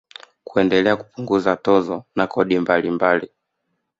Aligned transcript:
Kuendelea 0.43 0.95
kupunguza 0.95 1.55
tozo 1.55 2.03
na 2.15 2.27
kodi 2.27 2.59
mbalimbali 2.59 3.29